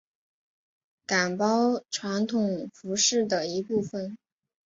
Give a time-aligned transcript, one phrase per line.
[1.05, 4.17] 岗包传统服饰的一部分。